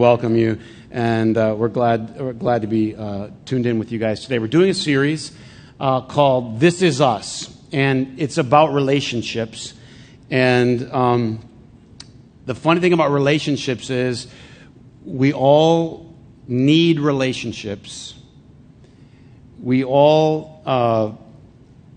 [0.00, 0.58] welcome you,
[0.90, 4.38] and uh, we're glad we're glad to be uh, tuned in with you guys today.
[4.38, 5.30] We're doing a series
[5.78, 9.74] uh, called "This Is Us," and it's about relationships.
[10.30, 11.46] And um,
[12.46, 14.26] the funny thing about relationships is
[15.04, 16.16] we all
[16.48, 18.14] need relationships.
[19.62, 21.12] We all uh,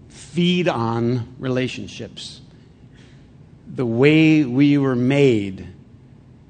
[0.09, 2.41] feed on relationships.
[3.65, 5.72] The way we were made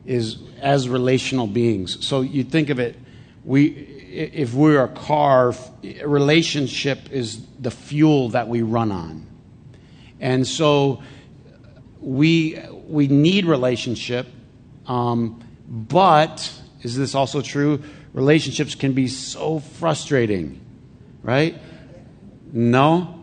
[0.06, 2.06] is as relational beings.
[2.06, 2.98] So you think of it,
[3.44, 5.54] we, if we're a car,
[6.06, 9.28] relationship is the fuel that we run on.
[10.20, 11.04] And so
[12.00, 14.28] we, we need relationship,
[14.88, 17.82] um, but is this also true?
[18.14, 20.60] Relationships can be so frustrating,
[21.24, 21.58] right?
[22.52, 23.23] No?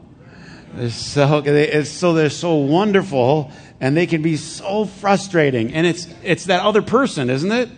[0.79, 5.75] So, so they're so wonderful and they can be so frustrating.
[5.75, 7.69] And it's, it's that other person, isn't it?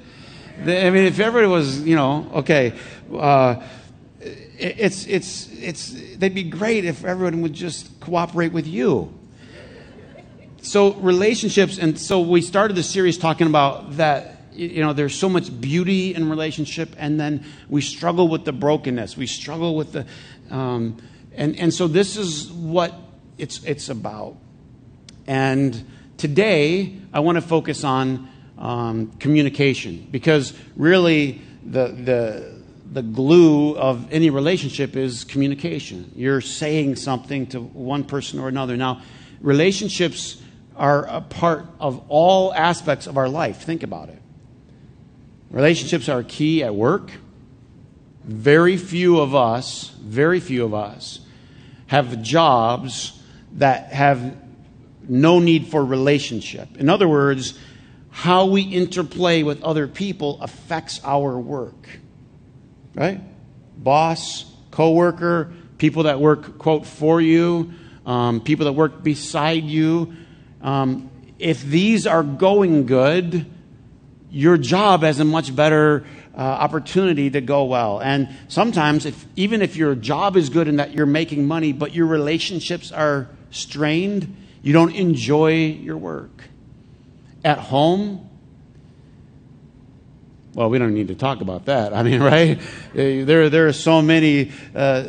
[0.61, 2.75] I mean, if everybody was, you know, okay,
[3.17, 3.63] uh,
[4.21, 9.13] it's, it's, it's, they'd be great if everyone would just cooperate with you.
[10.61, 15.29] So, relationships, and so we started the series talking about that, you know, there's so
[15.29, 19.17] much beauty in relationship, and then we struggle with the brokenness.
[19.17, 20.07] We struggle with the,
[20.51, 20.99] um,
[21.35, 22.95] and, and so this is what
[23.39, 24.37] it's, it's about.
[25.27, 25.85] And
[26.17, 34.13] today, I want to focus on um, communication because really the, the, the glue of
[34.13, 36.13] any relationship is communication.
[36.15, 38.77] You're saying something to one person or another.
[38.77, 39.03] Now,
[39.41, 40.41] relationships
[40.77, 43.63] are a part of all aspects of our life.
[43.63, 44.21] Think about it.
[45.51, 47.11] Relationships are key at work.
[48.25, 51.21] Very few of us, very few of us,
[51.89, 53.21] have jobs
[53.55, 54.37] that have
[55.09, 56.77] no need for relationship.
[56.79, 57.59] In other words,
[58.11, 61.89] how we interplay with other people affects our work.
[62.95, 63.21] Right?
[63.77, 67.73] Boss, coworker, people that work, quote, for you,
[68.07, 70.15] um, people that work beside you.
[70.61, 73.47] Um, if these are going good,
[74.31, 76.05] your job has a much better
[76.37, 78.01] uh, opportunity to go well.
[78.01, 81.95] And sometimes, if, even if your job is good and that you're making money, but
[81.95, 86.45] your relationships are strained, you don't enjoy your work.
[87.45, 88.31] At home,
[90.55, 91.95] well, we don't need to talk about that.
[91.95, 92.61] I mean, right?
[92.95, 95.05] There, there are so many uh,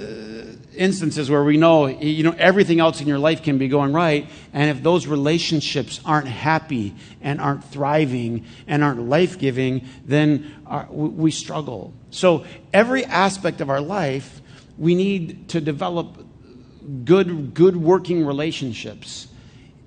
[0.75, 4.29] instances where we know, you know, everything else in your life can be going right.
[4.53, 10.69] And if those relationships aren't happy and aren't thriving and aren't life giving, then uh,
[10.69, 11.93] our, we struggle.
[12.11, 14.41] So every aspect of our life,
[14.77, 16.25] we need to develop
[17.05, 19.27] good, good working relationships.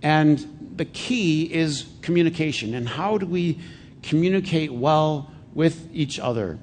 [0.03, 2.75] And the key is communication.
[2.75, 3.61] And how do we
[4.03, 6.59] communicate well with each other?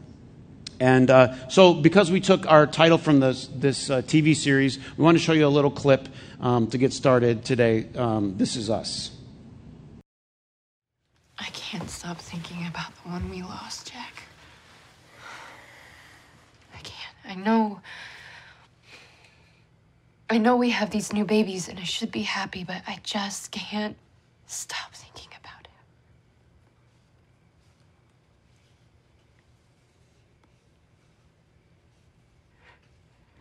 [0.83, 5.05] And uh, so, because we took our title from this, this uh, TV series, we
[5.05, 6.09] want to show you a little clip
[6.41, 7.87] um, to get started today.
[7.95, 9.11] Um, this is us.
[11.39, 14.23] I can't stop thinking about the one we lost, Jack.
[16.75, 17.15] I can't.
[17.29, 17.79] I know
[20.29, 23.51] I know we have these new babies and I should be happy, but I just
[23.51, 23.95] can't
[24.47, 25.73] stop thinking about him.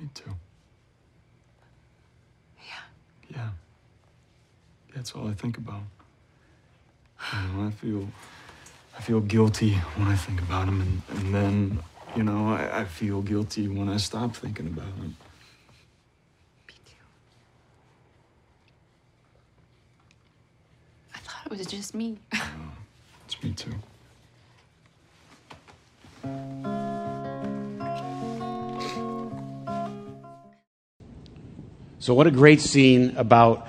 [0.03, 0.35] Me too.
[2.59, 3.37] Yeah.
[3.37, 3.49] Yeah.
[4.93, 5.83] That's all I think about.
[7.33, 8.09] You know, I feel
[8.99, 11.79] I feel guilty when I think about him and, and then,
[12.17, 15.17] you know, I, I feel guilty when I stop thinking about him.
[16.67, 16.97] Me too.
[21.15, 22.19] I thought it was just me.
[23.25, 23.73] it's me too.
[32.03, 33.69] So, what a great scene about,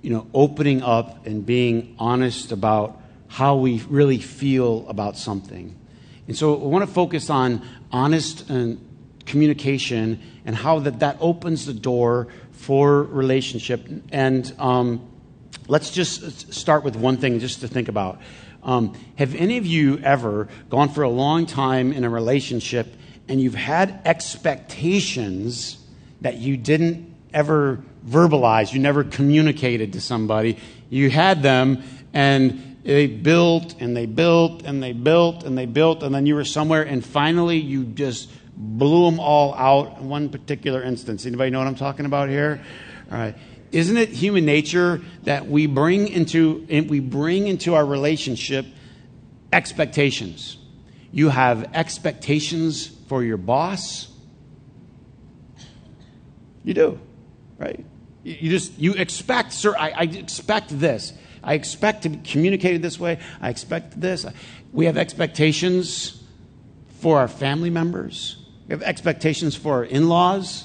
[0.00, 5.76] you know, opening up and being honest about how we really feel about something.
[6.28, 8.80] And so, I want to focus on honest and
[9.26, 13.86] communication and how that, that opens the door for relationship.
[14.12, 15.10] And um,
[15.66, 18.20] Let's just start with one thing just to think about.
[18.62, 22.86] Um, have any of you ever gone for a long time in a relationship
[23.28, 25.78] and you've had expectations
[26.20, 30.58] that you didn't ever verbalized, you never communicated to somebody?
[30.88, 31.82] You had them
[32.14, 36.34] and they built and they built and they built and they built, and then you
[36.34, 41.26] were somewhere and finally you just blew them all out in one particular instance.
[41.26, 42.62] Anybody know what I'm talking about here?
[43.10, 43.34] All right
[43.74, 48.64] isn't it human nature that we bring into we bring into our relationship
[49.52, 50.56] expectations?
[51.10, 54.08] You have expectations for your boss.
[56.62, 57.00] You do,
[57.58, 57.84] right?
[58.22, 61.12] You just, you expect, sir, I, I expect this.
[61.42, 63.18] I expect to be communicated this way.
[63.40, 64.24] I expect this.
[64.72, 66.22] We have expectations
[67.00, 68.36] for our family members.
[68.66, 70.64] We have expectations for our in laws.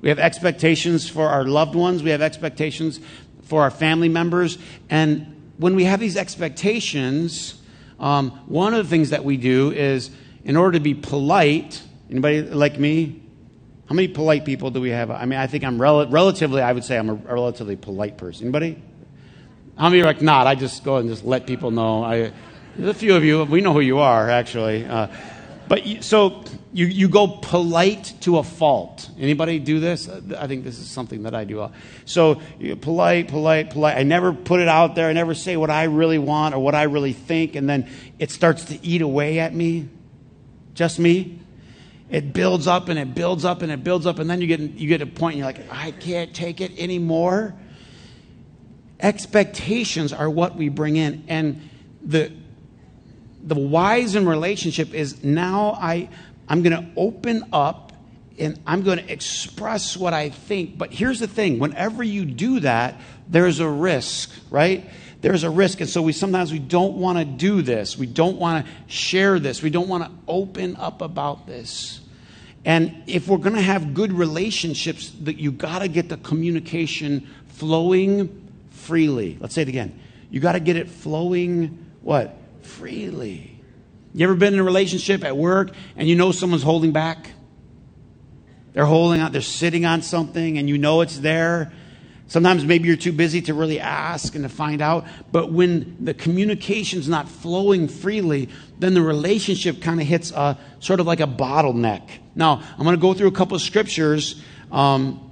[0.00, 2.02] We have expectations for our loved ones.
[2.02, 2.98] We have expectations
[3.44, 4.58] for our family members.
[4.90, 7.60] And when we have these expectations,
[8.00, 10.10] um, one of the things that we do is,
[10.44, 13.22] in order to be polite, anybody like me?
[13.88, 15.10] How many polite people do we have?
[15.10, 18.44] I mean, I think I'm rel- relatively, I would say I'm a relatively polite person.
[18.44, 18.82] Anybody?
[19.78, 20.46] How many are like, not?
[20.46, 22.04] I just go and just let people know.
[22.04, 22.32] I,
[22.76, 23.44] there's a few of you.
[23.44, 24.84] We know who you are, actually.
[24.84, 25.06] Uh,
[25.68, 29.08] but you, so you, you go polite to a fault.
[29.18, 30.06] Anybody do this?
[30.06, 31.70] I think this is something that I do.
[32.04, 32.42] So
[32.82, 33.96] polite, polite, polite.
[33.96, 35.08] I never put it out there.
[35.08, 37.88] I never say what I really want or what I really think, and then
[38.18, 39.88] it starts to eat away at me.
[40.74, 41.40] Just me.
[42.10, 44.60] It builds up and it builds up and it builds up, and then you get
[44.60, 47.54] you get a point and you're like, I can't take it anymore.
[49.00, 51.68] Expectations are what we bring in, and
[52.02, 52.32] the
[53.42, 56.08] the wise in relationship is now I,
[56.48, 57.92] I'm going to open up
[58.38, 60.78] and I'm going to express what I think.
[60.78, 64.88] But here's the thing whenever you do that, there's a risk, right?
[65.20, 65.80] There's a risk.
[65.80, 67.98] And so we sometimes we don't want to do this.
[67.98, 69.62] We don't want to share this.
[69.62, 72.00] We don't want to open up about this.
[72.64, 77.28] And if we're going to have good relationships, that you got to get the communication
[77.48, 79.38] flowing freely.
[79.40, 79.98] Let's say it again.
[80.30, 82.38] You got to get it flowing what?
[82.68, 83.58] freely.
[84.14, 87.32] You ever been in a relationship at work and you know someone's holding back?
[88.72, 91.72] They're holding out, they're sitting on something and you know it's there.
[92.28, 95.06] Sometimes maybe you're too busy to really ask and to find out.
[95.32, 98.48] But when the communication's not flowing freely,
[98.78, 102.08] then the relationship kind of hits a sort of like a bottleneck.
[102.34, 104.42] Now, I'm going to go through a couple of scriptures.
[104.70, 105.30] Um,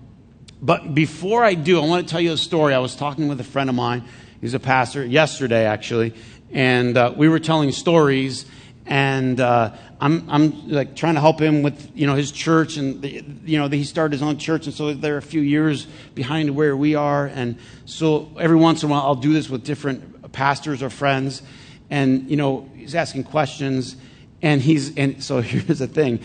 [0.60, 2.74] but before I do, I want to tell you a story.
[2.74, 4.04] I was talking with a friend of mine.
[4.40, 6.14] He's a pastor yesterday, actually
[6.50, 8.46] and uh, we were telling stories
[8.86, 13.00] and uh, I'm, I'm like trying to help him with you know his church and
[13.00, 16.54] the, you know he started his own church and so they're a few years behind
[16.54, 17.56] where we are and
[17.86, 21.42] so every once in a while I'll do this with different pastors or friends
[21.88, 23.96] and you know he's asking questions
[24.42, 26.20] and he's and so here's the thing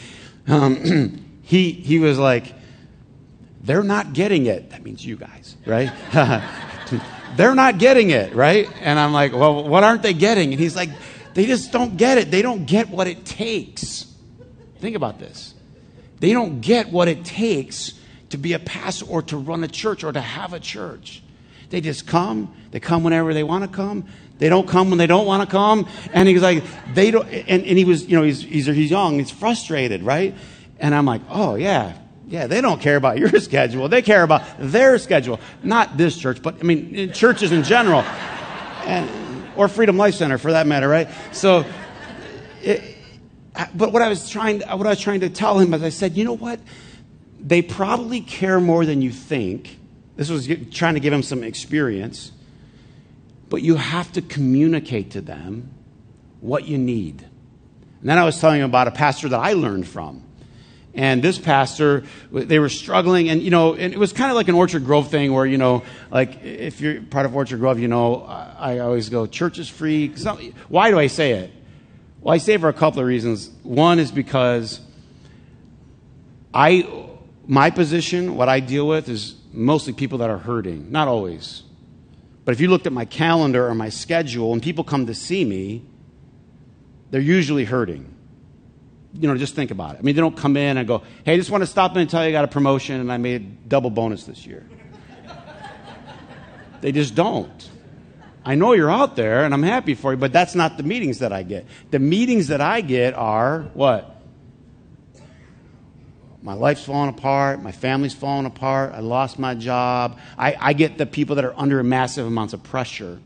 [0.47, 2.53] um, he he was like
[3.61, 5.91] they're not getting it that means you guys right
[7.35, 8.69] they're not getting it, right?
[8.81, 10.51] And I'm like, well, what aren't they getting?
[10.51, 10.89] And he's like,
[11.33, 12.31] they just don't get it.
[12.31, 14.13] They don't get what it takes.
[14.79, 15.53] Think about this.
[16.19, 17.93] They don't get what it takes
[18.29, 21.23] to be a pastor or to run a church or to have a church.
[21.69, 22.53] They just come.
[22.71, 24.05] They come whenever they want to come.
[24.37, 25.87] They don't come when they don't want to come.
[26.13, 26.63] And he's like,
[26.93, 27.27] they don't.
[27.27, 29.19] And, and he was, you know, he's, he's, he's young.
[29.19, 30.35] He's frustrated, right?
[30.79, 31.97] And I'm like, oh, yeah,
[32.27, 33.87] yeah, they don't care about your schedule.
[33.87, 35.39] They care about their schedule.
[35.63, 38.01] Not this church, but I mean, churches in general.
[38.01, 39.09] And,
[39.55, 41.09] or Freedom Life Center for that matter, right?
[41.31, 41.65] So,
[42.61, 42.97] it,
[43.73, 46.15] but what I was trying, what I was trying to tell him is I said,
[46.15, 46.59] you know what?
[47.39, 49.77] They probably care more than you think.
[50.15, 52.31] This was trying to give him some experience.
[53.49, 55.73] But you have to communicate to them
[56.39, 57.21] what you need.
[58.01, 60.23] And then I was telling him about a pastor that I learned from.
[60.93, 64.49] And this pastor, they were struggling, and you know, and it was kind of like
[64.49, 67.87] an Orchard Grove thing, where you know, like if you're part of Orchard Grove, you
[67.87, 70.09] know, I always go, church is free.
[70.67, 71.53] Why do I say it?
[72.19, 73.49] Well, I say it for a couple of reasons.
[73.63, 74.81] One is because
[76.53, 77.07] I,
[77.47, 81.63] my position, what I deal with is mostly people that are hurting, not always.
[82.43, 85.45] But if you looked at my calendar or my schedule, and people come to see
[85.45, 85.85] me,
[87.11, 88.13] they're usually hurting
[89.13, 89.99] you know, just think about it.
[89.99, 92.01] I mean, they don't come in and go, hey, I just want to stop in
[92.01, 94.65] and tell you I got a promotion and I made double bonus this year.
[96.81, 97.69] they just don't.
[98.43, 101.19] I know you're out there and I'm happy for you, but that's not the meetings
[101.19, 101.65] that I get.
[101.91, 104.21] The meetings that I get are what?
[106.41, 107.61] My life's falling apart.
[107.61, 108.93] My family's falling apart.
[108.95, 110.17] I lost my job.
[110.37, 113.19] I, I get the people that are under massive amounts of pressure.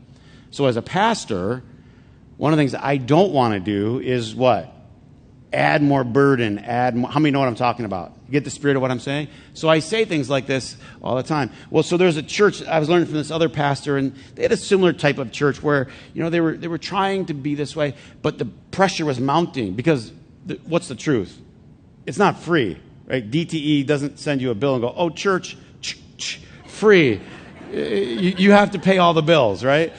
[0.50, 1.62] So, as a pastor,
[2.36, 4.75] one of the things I don't want to do is what?
[5.56, 7.10] Add more burden, add more.
[7.10, 8.12] How many know what I'm talking about?
[8.26, 9.28] You get the spirit of what I'm saying?
[9.54, 11.50] So I say things like this all the time.
[11.70, 14.52] Well, so there's a church, I was learning from this other pastor, and they had
[14.52, 17.54] a similar type of church where, you know, they were, they were trying to be
[17.54, 20.12] this way, but the pressure was mounting because
[20.44, 21.40] the, what's the truth?
[22.04, 23.28] It's not free, right?
[23.28, 27.20] DTE doesn't send you a bill and go, oh, church, ch- ch- free.
[27.72, 29.92] You, you have to pay all the bills, right?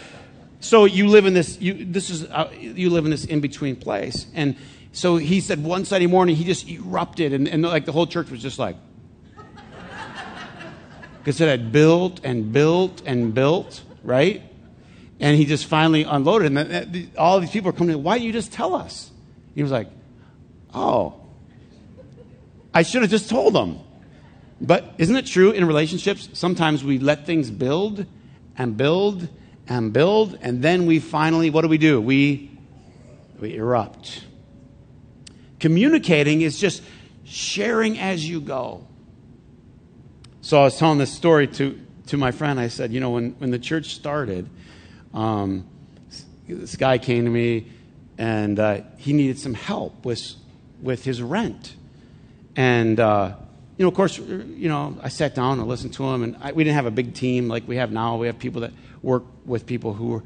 [0.59, 3.75] so you live in this, you, this is, uh, you live in this in between
[3.75, 4.25] place.
[4.33, 4.55] And
[4.97, 8.31] so he said one Sunday morning, he just erupted, and, and like the whole church
[8.31, 8.77] was just like,
[11.19, 14.41] because it had built and built and built, right?
[15.19, 16.47] And he just finally unloaded.
[16.47, 19.11] And the, the, all these people are coming, why didn't you just tell us?
[19.53, 19.87] He was like,
[20.73, 21.21] oh,
[22.73, 23.79] I should have just told them.
[24.59, 26.27] But isn't it true in relationships?
[26.33, 28.07] Sometimes we let things build
[28.57, 29.29] and build
[29.67, 32.01] and build, and then we finally, what do we do?
[32.01, 32.49] We,
[33.39, 34.23] we erupt.
[35.59, 36.83] Communicating is just
[37.25, 38.85] sharing as you go.
[40.41, 42.59] So I was telling this story to, to my friend.
[42.59, 44.49] I said, you know, when, when the church started,
[45.13, 45.67] um,
[46.47, 47.67] this guy came to me
[48.17, 50.35] and uh, he needed some help with,
[50.81, 51.75] with his rent.
[52.55, 53.35] And, uh,
[53.77, 56.51] you know, of course, you know, I sat down and listened to him, and I,
[56.51, 58.17] we didn't have a big team like we have now.
[58.17, 58.71] We have people that
[59.03, 60.23] work with people who are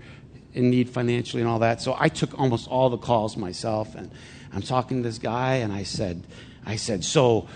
[0.53, 1.81] in need financially and all that.
[1.81, 4.09] So I took almost all the calls myself, and
[4.53, 6.25] I'm talking to this guy, and I said,
[6.65, 7.47] I said, so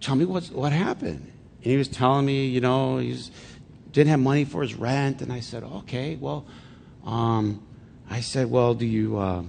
[0.00, 1.32] tell me what's, what happened.
[1.62, 3.18] And he was telling me, you know, he
[3.90, 6.46] didn't have money for his rent, and I said, okay, well,
[7.04, 7.62] um,
[8.08, 9.42] I said, well, do you, uh,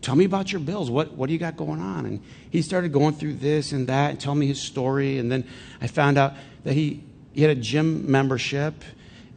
[0.00, 0.90] tell me about your bills.
[0.90, 2.06] What, what do you got going on?
[2.06, 5.18] And he started going through this and that and telling me his story.
[5.18, 5.46] And then
[5.80, 8.74] I found out that he, he had a gym membership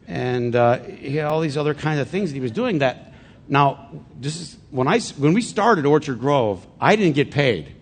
[0.06, 3.11] and uh, he had all these other kinds of things that he was doing that.
[3.48, 7.74] Now, this is when, I, when we started Orchard Grove, I didn't get paid.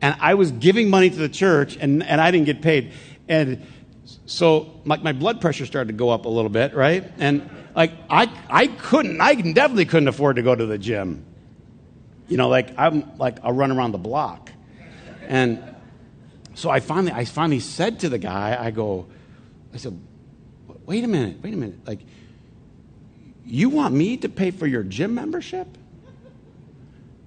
[0.00, 2.92] And I was giving money to the church and, and I didn't get paid.
[3.28, 3.66] And
[4.26, 7.10] so like my blood pressure started to go up a little bit, right?
[7.18, 11.24] And like I, I couldn't, I definitely couldn't afford to go to the gym.
[12.28, 14.50] You know, like I'm like I run around the block.
[15.28, 15.62] And
[16.54, 19.06] so I finally I finally said to the guy, I go,
[19.72, 19.98] I said,
[20.86, 21.86] wait a minute, wait a minute.
[21.86, 22.00] Like,
[23.46, 25.68] you want me to pay for your gym membership?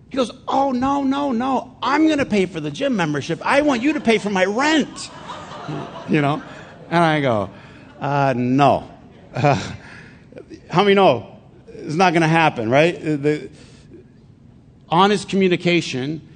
[0.10, 1.78] He goes, Oh, no, no, no.
[1.82, 3.40] I'm going to pay for the gym membership.
[3.46, 5.10] I want you to pay for my rent.
[6.10, 6.42] You know?
[6.90, 7.52] And I go,
[8.00, 8.90] uh, No.
[9.36, 9.56] Uh,
[10.70, 11.38] how many know?
[11.68, 13.00] It's not going to happen, right?
[13.00, 13.50] The,
[14.90, 16.28] honest communication,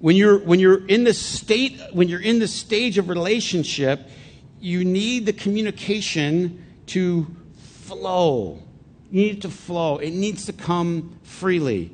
[0.00, 4.00] when you're, when you're in the state, when you're in the stage of relationship,
[4.60, 7.26] you need the communication to
[7.86, 8.62] flow.
[9.10, 9.98] You need it to flow.
[9.98, 11.92] It needs to come freely.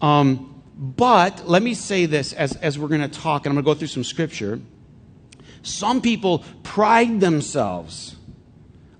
[0.00, 3.64] Um, but let me say this as, as we're going to talk, and I'm going
[3.64, 4.60] to go through some scripture.
[5.62, 8.16] Some people pride themselves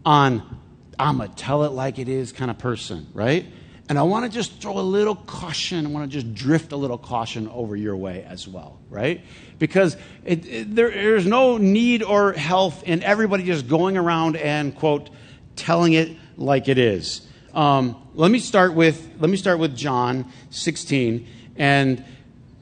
[0.05, 0.59] on,
[0.99, 3.47] I'm a tell it like it is kind of person, right?
[3.88, 5.85] And I want to just throw a little caution.
[5.85, 9.23] I want to just drift a little caution over your way as well, right?
[9.59, 14.75] Because it, it, there, there's no need or health in everybody just going around and,
[14.76, 15.11] quote,
[15.57, 17.26] telling it like it is.
[17.54, 21.26] Um, let me start with let me start with John 16,
[21.57, 22.04] and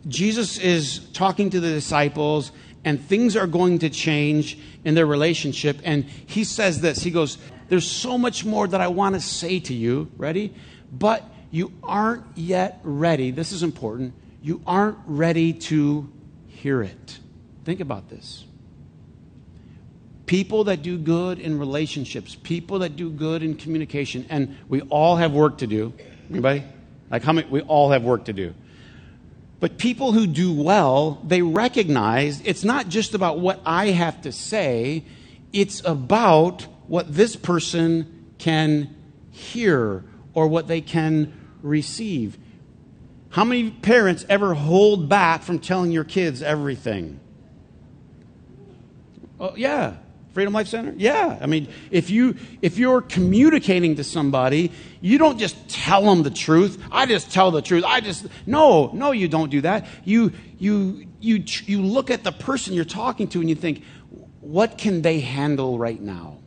[0.07, 2.52] Jesus is talking to the disciples,
[2.85, 5.78] and things are going to change in their relationship.
[5.85, 7.02] And he says this.
[7.02, 10.54] He goes, "There's so much more that I want to say to you." Ready?
[10.92, 13.30] but you aren't yet ready.
[13.30, 14.14] This is important.
[14.42, 16.11] You aren't ready to
[16.47, 17.18] hear it.
[17.64, 18.45] Think about this.
[20.28, 25.16] People that do good in relationships, people that do good in communication, and we all
[25.16, 25.94] have work to do.
[26.30, 26.62] Anybody?
[27.11, 27.49] Like how many?
[27.49, 28.54] We all have work to do.
[29.58, 34.30] But people who do well, they recognize it's not just about what I have to
[34.30, 35.04] say,
[35.52, 38.94] it's about what this person can
[39.30, 40.04] hear
[40.35, 41.32] or what they can
[41.62, 42.37] receive.
[43.30, 47.18] How many parents ever hold back from telling your kids everything?
[49.40, 49.97] Oh, yeah.
[50.38, 50.95] Freedom Life Center?
[50.97, 51.37] Yeah.
[51.40, 56.30] I mean, if you if you're communicating to somebody, you don't just tell them the
[56.30, 56.80] truth.
[56.92, 57.83] I just tell the truth.
[57.85, 59.88] I just no, no you don't do that.
[60.04, 63.83] You you you you look at the person you're talking to and you think,
[64.40, 66.38] what can they handle right now?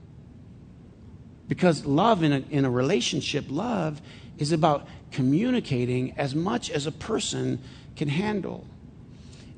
[1.50, 4.02] Because love in a, in a relationship, love
[4.38, 7.60] is about communicating as much as a person
[7.98, 8.66] can handle.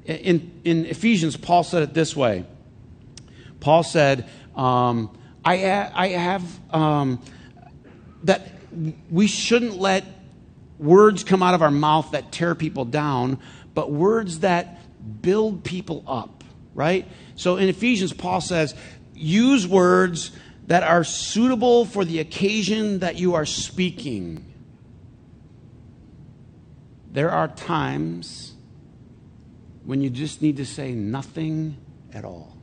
[0.05, 2.47] In, in Ephesians, Paul said it this way
[3.63, 4.27] Paul said,
[4.57, 6.43] um, I, I have
[6.73, 7.21] um,
[8.25, 8.51] that
[9.09, 10.03] we shouldn't let
[10.77, 13.39] words come out of our mouth that tear people down,
[13.73, 14.79] but words that
[15.21, 16.43] build people up,
[16.75, 17.07] right?
[17.35, 18.75] So in Ephesians, Paul says,
[19.13, 20.31] use words
[20.67, 24.53] that are suitable for the occasion that you are speaking.
[27.13, 28.55] There are times
[29.85, 31.77] when you just need to say nothing
[32.13, 32.57] at all.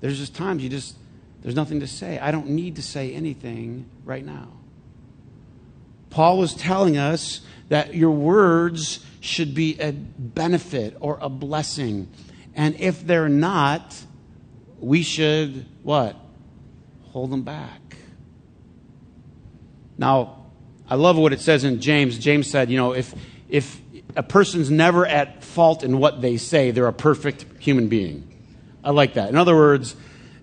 [0.00, 0.96] There's just times you just,
[1.42, 2.18] there's nothing to say.
[2.18, 4.48] I don't need to say anything right now.
[6.10, 12.08] Paul was telling us that your words should be a benefit or a blessing.
[12.54, 13.96] And if they're not,
[14.80, 16.16] we should what?
[17.10, 17.80] Hold them back.
[19.96, 20.46] Now,
[20.88, 22.18] I love what it says in James.
[22.18, 23.14] James said, you know, if
[23.48, 23.80] if
[24.16, 28.32] a person's never at fault in what they say, they're a perfect human being.
[28.88, 29.28] I like that.
[29.28, 29.94] In other words,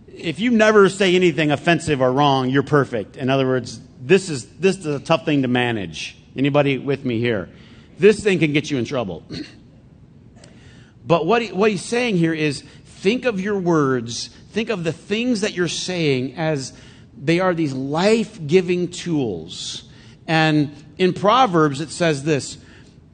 [0.08, 3.18] if you never say anything offensive or wrong, you're perfect.
[3.18, 6.16] In other words, this is this is a tough thing to manage.
[6.36, 7.50] Anybody with me here?
[7.98, 9.24] This thing can get you in trouble.
[11.08, 14.94] but what, he, what he's saying here is think of your words, think of the
[14.94, 16.72] things that you're saying as
[17.18, 19.90] they are these life giving tools.
[20.28, 22.60] And in Proverbs, it says this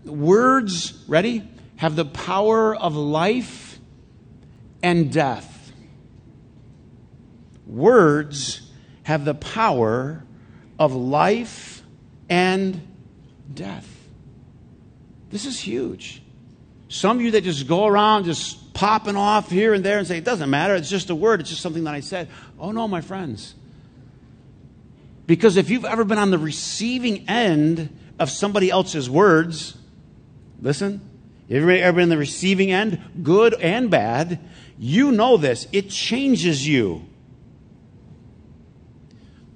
[0.03, 1.47] words, ready,
[1.77, 3.70] have the power of life
[4.83, 5.71] and death.
[7.65, 8.69] Words
[9.03, 10.23] have the power
[10.77, 11.83] of life
[12.29, 12.81] and
[13.53, 13.87] death.
[15.29, 16.21] This is huge.
[16.89, 20.17] Some of you that just go around just popping off here and there and say,
[20.17, 22.29] it doesn't matter, it's just a word, it's just something that I said.
[22.59, 23.55] Oh no, my friends.
[25.25, 29.77] Because if you've ever been on the receiving end of somebody else's words,
[30.61, 30.99] listen,
[31.47, 34.39] you've ever been on the receiving end, good and bad,
[34.83, 35.67] you know this.
[35.71, 37.05] It changes you.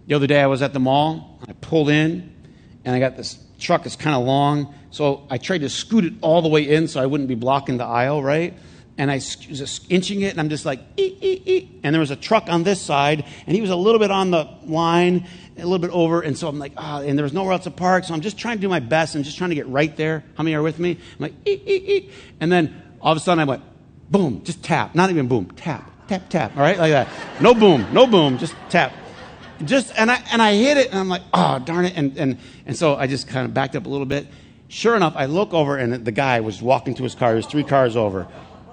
[0.06, 2.32] The other day I was at the mall, I pulled in,
[2.86, 4.76] and I got this truck that's kind of long.
[4.92, 7.78] So I tried to scoot it all the way in so I wouldn't be blocking
[7.78, 8.56] the aisle, right?
[9.00, 11.80] And I was just inching it, and I'm just like, ee, ee, ee.
[11.82, 14.30] and there was a truck on this side, and he was a little bit on
[14.30, 15.28] the line,
[15.58, 17.72] a little bit over, and so I'm like, ah, and there was nowhere else to
[17.72, 19.16] park, so I'm just trying to do my best.
[19.16, 20.24] I'm just trying to get right there.
[20.38, 20.92] How many are with me?
[20.92, 21.34] I'm like,
[22.40, 23.64] and then all of a sudden I went,
[24.10, 27.08] boom, just tap, not even boom, tap, tap, tap, all right, like that.
[27.42, 28.94] No boom, no boom, just tap
[29.64, 31.94] just and I and I hit it and I'm like, oh darn it.
[31.96, 34.28] And and and so I just kind of backed up a little bit.
[34.68, 37.32] Sure enough, I look over and the guy was walking to his car.
[37.32, 38.28] He was three cars over.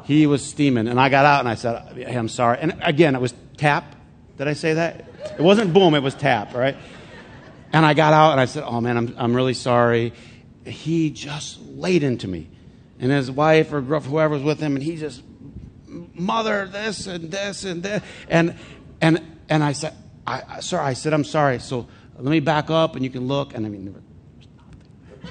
[0.04, 3.14] He was steaming, and I got out and I said, hey, "I'm sorry." And again,
[3.14, 3.95] it was tap.
[4.36, 5.08] Did I say that?
[5.38, 5.95] It wasn't boom.
[5.95, 6.54] It was tap.
[6.54, 6.76] Right.
[7.73, 10.12] And I got out and I said, "Oh man, I'm I'm really sorry."
[10.64, 12.49] He just laid into me,
[13.02, 15.23] and his wife or whoever was with him, and he just
[15.86, 18.56] mother this and this and this, and
[19.02, 19.95] and and I said,
[20.26, 21.58] I, sir, I said, I'm sorry.
[21.58, 21.86] So
[22.17, 23.54] let me back up and you can look.
[23.54, 23.95] And I mean,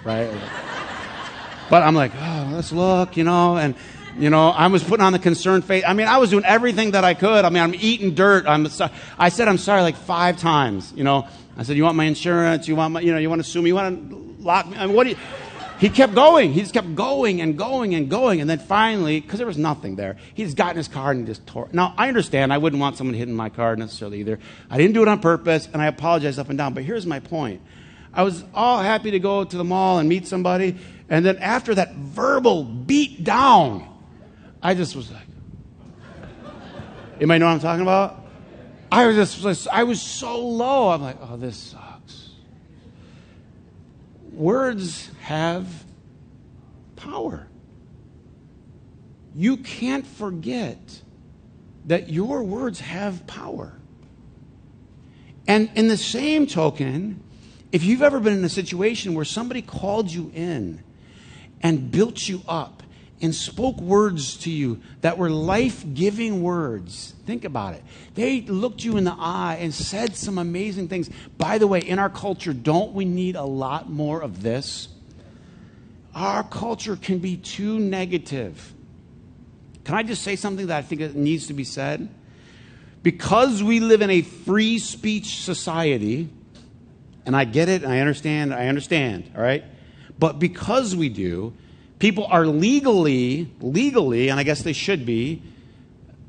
[0.03, 0.29] right?
[1.69, 3.75] but I'm like, oh, let's look, you know, and,
[4.17, 5.83] you know, I was putting on the concerned face.
[5.87, 7.45] I mean, I was doing everything that I could.
[7.45, 8.45] I mean, I'm eating dirt.
[8.45, 11.27] I'm so, I said, I'm sorry like five times, you know.
[11.57, 12.67] I said, you want my insurance?
[12.67, 13.69] You want my, you know, you want to sue me?
[13.69, 14.77] You want to lock me?
[14.77, 15.17] I mean, what do you,
[15.81, 16.53] he kept going.
[16.53, 18.39] He just kept going and going and going.
[18.39, 21.25] And then finally, because there was nothing there, he just got in his car and
[21.25, 21.69] just tore.
[21.73, 22.53] Now, I understand.
[22.53, 24.37] I wouldn't want someone hitting my car necessarily either.
[24.69, 26.75] I didn't do it on purpose, and I apologize up and down.
[26.75, 27.63] But here's my point.
[28.13, 30.77] I was all happy to go to the mall and meet somebody.
[31.09, 33.89] And then after that verbal beat down,
[34.61, 35.25] I just was like,
[37.15, 38.23] anybody know what I'm talking about?
[38.91, 40.89] I was just, I was so low.
[40.89, 41.90] I'm like, oh, this sucks
[44.31, 45.83] words have
[46.95, 47.47] power.
[49.35, 51.01] You can't forget
[51.85, 53.73] that your words have power.
[55.47, 57.23] And in the same token,
[57.71, 60.83] if you've ever been in a situation where somebody called you in
[61.61, 62.80] and built you up
[63.21, 67.13] and spoke words to you that were life giving words.
[67.25, 67.83] Think about it.
[68.15, 71.09] They looked you in the eye and said some amazing things.
[71.37, 74.87] By the way, in our culture, don't we need a lot more of this?
[76.15, 78.73] Our culture can be too negative.
[79.83, 82.09] Can I just say something that I think needs to be said?
[83.03, 86.29] Because we live in a free speech society,
[87.25, 89.63] and I get it, and I understand, I understand, all right?
[90.19, 91.53] But because we do,
[92.01, 95.39] People are legally, legally, and I guess they should be,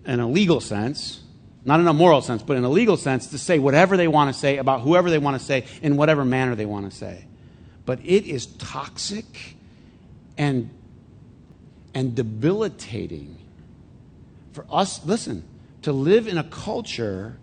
[0.05, 1.23] in a legal sense,
[1.65, 4.31] not in a moral sense, but in a legal sense, to say whatever they want
[4.31, 7.25] to say about whoever they want to say in whatever manner they want to say.
[7.87, 9.57] But it is toxic
[10.37, 10.69] and,
[11.95, 13.39] and debilitating
[14.53, 15.43] for us, listen,
[15.81, 17.39] to live in a culture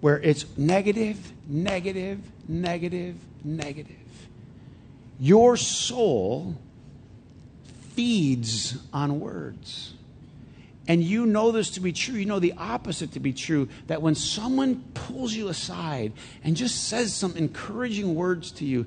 [0.00, 3.14] where it's negative, negative, negative,
[3.44, 3.96] negative.
[5.20, 6.56] Your soul
[7.94, 9.94] feeds on words.
[10.86, 12.14] And you know this to be true.
[12.14, 16.88] You know the opposite to be true that when someone pulls you aside and just
[16.88, 18.86] says some encouraging words to you,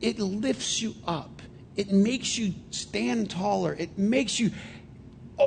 [0.00, 1.42] it lifts you up.
[1.76, 3.74] It makes you stand taller.
[3.74, 4.50] It makes you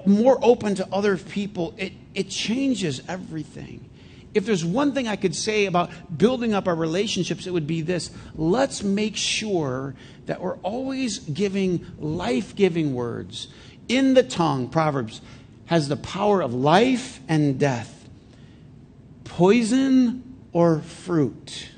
[0.06, 1.74] more open to other people.
[1.78, 3.90] It, it changes everything.
[4.34, 7.82] If there's one thing I could say about building up our relationships, it would be
[7.82, 13.48] this let's make sure that we're always giving life giving words.
[13.88, 15.22] In the tongue, Proverbs
[15.66, 18.08] has the power of life and death,
[19.24, 21.70] poison or fruit.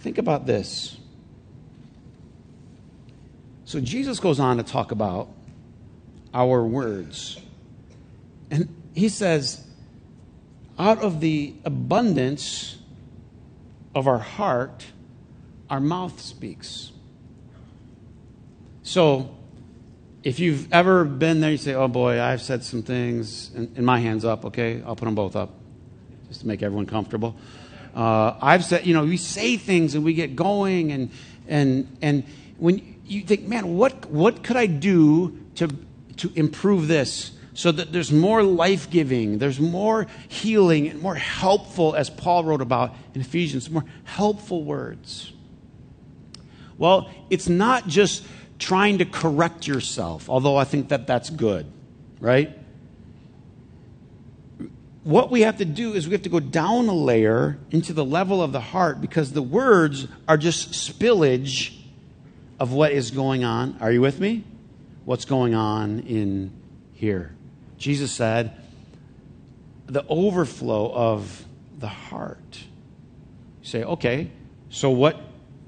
[0.00, 0.96] Think about this.
[3.64, 5.28] So Jesus goes on to talk about
[6.34, 7.38] our words.
[8.50, 9.66] And he says,
[10.78, 12.78] out of the abundance
[13.94, 14.86] of our heart,
[15.70, 16.92] our mouth speaks.
[18.82, 19.34] So,
[20.22, 23.84] if you've ever been there, you say, Oh boy, I've said some things, and, and
[23.86, 24.82] my hand's up, okay?
[24.86, 25.50] I'll put them both up
[26.28, 27.36] just to make everyone comfortable.
[27.94, 31.10] Uh, I've said, you know, we say things and we get going, and,
[31.46, 32.24] and, and
[32.58, 35.68] when you think, man, what, what could I do to,
[36.18, 37.32] to improve this?
[37.54, 42.62] So that there's more life giving, there's more healing, and more helpful, as Paul wrote
[42.62, 45.32] about in Ephesians, more helpful words.
[46.78, 48.24] Well, it's not just
[48.58, 51.66] trying to correct yourself, although I think that that's good,
[52.20, 52.58] right?
[55.04, 58.04] What we have to do is we have to go down a layer into the
[58.04, 61.76] level of the heart because the words are just spillage
[62.60, 63.76] of what is going on.
[63.80, 64.44] Are you with me?
[65.04, 66.52] What's going on in
[66.94, 67.34] here?
[67.82, 68.52] Jesus said,
[69.86, 71.44] the overflow of
[71.78, 72.62] the heart.
[73.60, 74.30] You say, okay,
[74.70, 75.20] so what,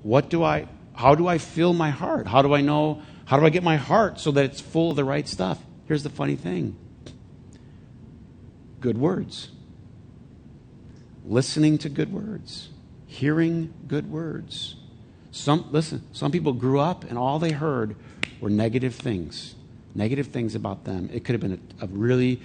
[0.05, 2.29] what do I, how do I fill my heart?
[2.29, 4.97] How do I know, how do I get my heart so that it's full of
[4.97, 5.59] the right stuff?
[5.87, 6.77] Here's the funny thing
[8.81, 9.51] good words,
[11.25, 12.69] listening to good words,
[13.07, 14.77] hearing good words.
[15.33, 17.97] Some, listen, some people grew up and all they heard
[18.41, 19.57] were negative things
[19.95, 21.09] negative things about them.
[21.13, 22.41] It could have been a, a really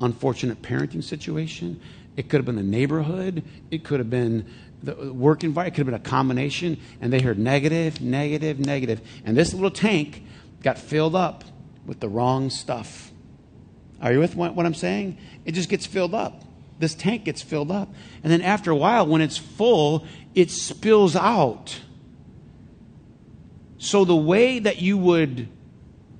[0.00, 1.80] unfortunate parenting situation.
[2.16, 3.42] It could have been the neighborhood.
[3.70, 4.46] It could have been
[4.82, 5.74] the uh, work environment.
[5.74, 6.78] It could have been a combination.
[7.00, 9.00] And they heard negative, negative, negative.
[9.24, 10.22] And this little tank
[10.62, 11.44] got filled up
[11.86, 13.10] with the wrong stuff.
[14.00, 15.18] Are you with what I'm saying?
[15.44, 16.42] It just gets filled up.
[16.78, 17.88] This tank gets filled up.
[18.22, 21.80] And then after a while, when it's full, it spills out.
[23.78, 25.48] So the way that you would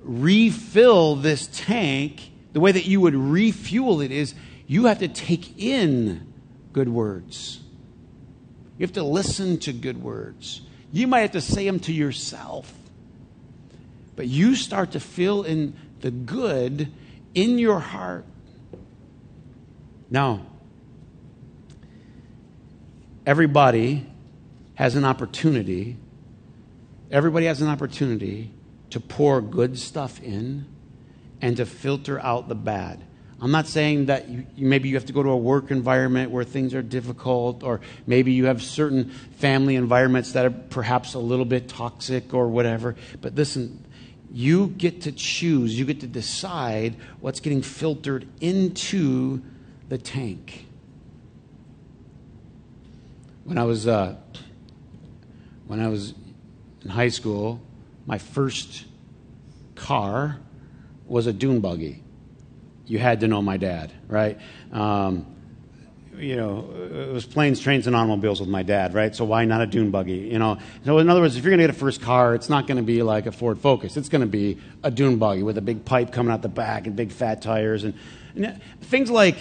[0.05, 4.35] refill this tank, the way that you would refuel it is
[4.67, 6.31] you have to take in
[6.71, 7.59] good words.
[8.77, 10.61] You have to listen to good words.
[10.91, 12.73] You might have to say them to yourself.
[14.15, 16.91] But you start to fill in the good
[17.33, 18.25] in your heart.
[20.09, 20.45] Now,
[23.25, 24.05] everybody
[24.75, 25.97] has an opportunity.
[27.11, 28.51] Everybody has an opportunity
[28.95, 30.65] to pour good stuff in
[31.41, 33.03] and to filter out the bad.
[33.41, 36.45] I'm not saying that you, maybe you have to go to a work environment where
[36.45, 41.43] things are difficult, or maybe you have certain family environments that are perhaps a little
[41.43, 42.95] bit toxic or whatever.
[43.19, 43.85] But listen,
[44.31, 49.41] you get to choose, you get to decide what's getting filtered into
[49.89, 50.67] the tank.
[53.43, 54.15] When I was, uh,
[55.67, 56.13] when I was
[56.81, 57.59] in high school,
[58.05, 58.85] my first
[59.75, 60.39] car
[61.05, 62.03] was a dune buggy.
[62.85, 64.39] You had to know my dad, right?
[64.71, 65.25] Um,
[66.17, 69.13] you know, it was planes, trains, and automobiles with my dad, right?
[69.15, 70.29] So why not a dune buggy?
[70.31, 72.49] You know, so in other words, if you're going to get a first car, it's
[72.49, 73.97] not going to be like a Ford Focus.
[73.97, 76.87] It's going to be a dune buggy with a big pipe coming out the back
[76.87, 77.95] and big fat tires and,
[78.35, 79.37] and things like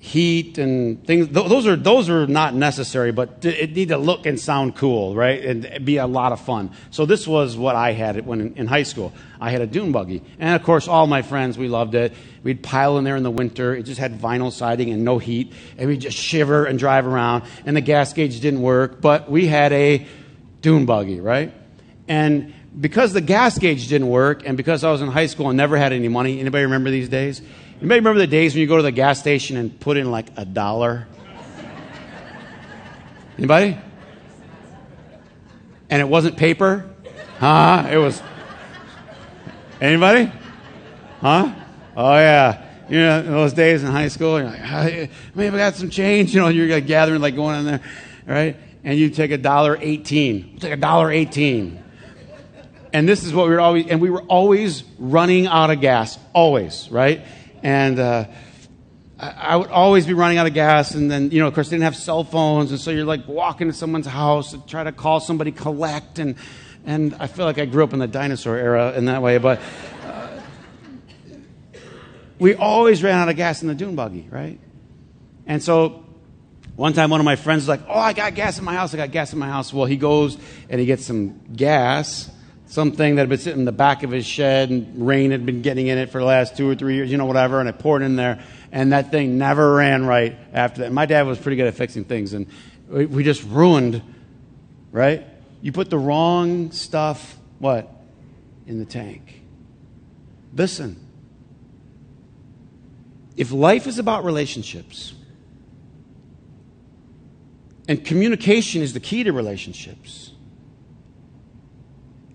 [0.00, 1.28] heat and things.
[1.28, 5.44] Those are those are not necessary, but it need to look and sound cool, right?
[5.44, 6.70] And be a lot of fun.
[6.90, 9.12] So this was what I had when in high school.
[9.40, 12.14] I had a dune buggy, and of course, all my friends we loved it.
[12.42, 13.74] We'd pile in there in the winter.
[13.74, 17.44] It just had vinyl siding and no heat, and we'd just shiver and drive around.
[17.66, 20.06] And the gas gauge didn't work, but we had a
[20.62, 21.52] dune buggy, right?
[22.06, 25.56] And because the gas gauge didn't work, and because I was in high school and
[25.56, 26.38] never had any money.
[26.38, 27.42] Anybody remember these days?
[27.80, 30.10] You may remember the days when you go to the gas station and put in
[30.10, 31.06] like a dollar?
[33.36, 33.78] Anybody?
[35.88, 36.90] And it wasn't paper?
[37.38, 37.88] Huh?
[37.88, 38.20] It was.
[39.80, 40.32] Anybody?
[41.20, 41.54] Huh?
[41.96, 42.64] Oh, yeah.
[42.88, 45.90] You know, those days in high school, you're like, ah, I may have got some
[45.90, 46.34] change.
[46.34, 47.80] You know, you're gathering, like going in there,
[48.26, 48.56] right?
[48.82, 50.58] And you take a dollar eighteen.
[50.58, 51.82] take a dollar eighteen.
[52.92, 56.18] And this is what we were always, and we were always running out of gas,
[56.32, 57.20] always, right?
[57.62, 58.26] And uh,
[59.18, 60.94] I, would always be running out of gas.
[60.94, 62.70] And then, you know, of course, they didn't have cell phones.
[62.70, 66.18] And so you're like walking to someone's house to try to call somebody, collect.
[66.18, 66.36] And,
[66.86, 69.38] and I feel like I grew up in the dinosaur era in that way.
[69.38, 69.60] But
[70.04, 70.28] uh,
[72.38, 74.60] We always ran out of gas in the dune buggy, right?
[75.46, 76.04] And so
[76.76, 78.94] one time one of my friends was like, Oh, I got gas in my house.
[78.94, 79.72] I got gas in my house.
[79.72, 82.30] Well, he goes and he gets some gas,
[82.68, 85.62] something that had been sitting in the back of his shed and rain had been
[85.62, 87.60] getting in it for the last two or three years, you know, whatever.
[87.60, 90.92] And I poured in there and that thing never ran right after that.
[90.92, 92.46] My dad was pretty good at fixing things and
[92.88, 94.02] we just ruined,
[94.92, 95.26] right?
[95.60, 97.90] You put the wrong stuff, what?
[98.66, 99.42] In the tank.
[100.54, 101.04] Listen.
[103.36, 105.14] If life is about relationships,
[107.86, 110.27] and communication is the key to relationships,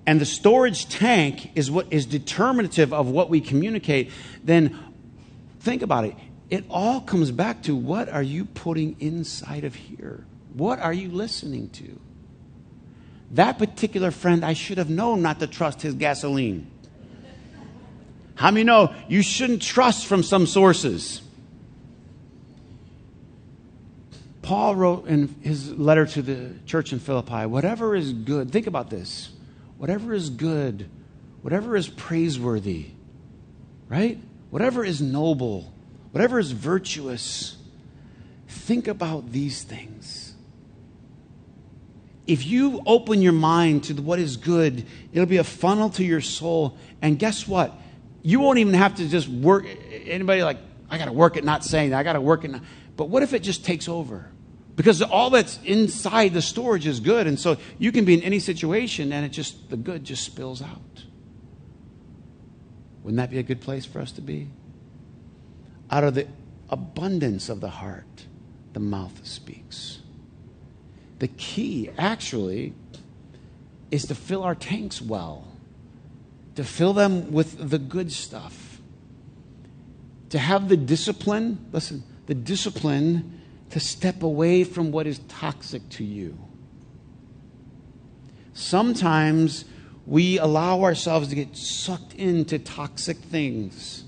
[0.05, 4.11] and the storage tank is what is determinative of what we communicate,
[4.43, 4.77] then
[5.59, 6.15] think about it.
[6.49, 10.25] It all comes back to what are you putting inside of here?
[10.53, 11.99] What are you listening to?
[13.31, 16.69] That particular friend, I should have known not to trust his gasoline.
[18.35, 21.21] How many know you shouldn't trust from some sources?
[24.41, 28.89] Paul wrote in his letter to the church in Philippi whatever is good, think about
[28.89, 29.32] this.
[29.83, 30.89] Whatever is good,
[31.41, 32.85] whatever is praiseworthy,
[33.89, 34.17] right?
[34.49, 35.73] Whatever is noble,
[36.11, 37.57] whatever is virtuous,
[38.47, 40.35] think about these things.
[42.25, 46.21] If you open your mind to what is good, it'll be a funnel to your
[46.21, 46.77] soul.
[47.01, 47.73] And guess what?
[48.21, 49.65] You won't even have to just work.
[50.05, 51.97] Anybody like, I got to work at not saying that.
[51.97, 52.61] I got to work at not.
[52.95, 54.29] But what if it just takes over?
[54.75, 57.27] Because all that's inside the storage is good.
[57.27, 60.61] And so you can be in any situation and it just, the good just spills
[60.61, 61.03] out.
[63.03, 64.49] Wouldn't that be a good place for us to be?
[65.91, 66.27] Out of the
[66.69, 68.25] abundance of the heart,
[68.71, 69.99] the mouth speaks.
[71.19, 72.73] The key, actually,
[73.91, 75.47] is to fill our tanks well,
[76.55, 78.81] to fill them with the good stuff,
[80.29, 83.41] to have the discipline, listen, the discipline
[83.73, 86.37] to step away from what is toxic to you.
[88.53, 89.65] Sometimes
[90.05, 94.03] we allow ourselves to get sucked into toxic things,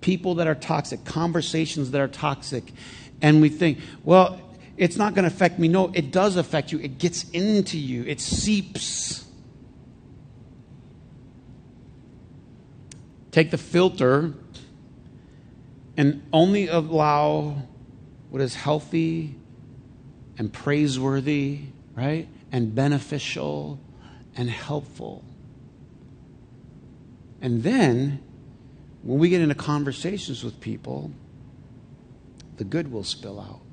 [0.00, 2.72] people that are toxic, conversations that are toxic,
[3.20, 4.40] and we think, well,
[4.78, 5.68] it's not going to affect me.
[5.68, 6.78] No, it does affect you.
[6.78, 9.26] It gets into you, it seeps.
[13.30, 14.32] Take the filter
[15.98, 17.56] and only allow
[18.30, 19.36] what is healthy
[20.38, 21.60] and praiseworthy,
[21.94, 22.28] right?
[22.52, 23.80] And beneficial
[24.36, 25.24] and helpful.
[27.40, 28.22] And then,
[29.02, 31.10] when we get into conversations with people,
[32.56, 33.65] the good will spill out.